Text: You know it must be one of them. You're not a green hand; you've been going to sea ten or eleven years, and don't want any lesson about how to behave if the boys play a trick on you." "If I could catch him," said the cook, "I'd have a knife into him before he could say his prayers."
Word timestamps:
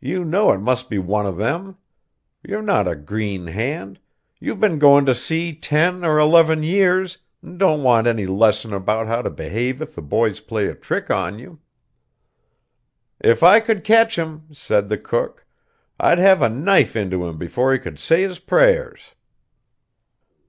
You 0.00 0.24
know 0.24 0.52
it 0.52 0.58
must 0.58 0.88
be 0.88 0.98
one 1.00 1.26
of 1.26 1.38
them. 1.38 1.76
You're 2.40 2.62
not 2.62 2.86
a 2.86 2.94
green 2.94 3.48
hand; 3.48 3.98
you've 4.38 4.60
been 4.60 4.78
going 4.78 5.04
to 5.06 5.12
sea 5.12 5.56
ten 5.56 6.04
or 6.04 6.20
eleven 6.20 6.62
years, 6.62 7.18
and 7.42 7.58
don't 7.58 7.82
want 7.82 8.06
any 8.06 8.26
lesson 8.26 8.72
about 8.72 9.08
how 9.08 9.22
to 9.22 9.28
behave 9.28 9.82
if 9.82 9.96
the 9.96 10.02
boys 10.02 10.38
play 10.38 10.68
a 10.68 10.74
trick 10.76 11.10
on 11.10 11.40
you." 11.40 11.58
"If 13.18 13.42
I 13.42 13.58
could 13.58 13.82
catch 13.82 14.16
him," 14.16 14.44
said 14.52 14.88
the 14.88 14.98
cook, 14.98 15.44
"I'd 15.98 16.18
have 16.18 16.42
a 16.42 16.48
knife 16.48 16.94
into 16.94 17.26
him 17.26 17.36
before 17.36 17.72
he 17.72 17.80
could 17.80 17.98
say 17.98 18.22
his 18.22 18.38
prayers." 18.38 19.16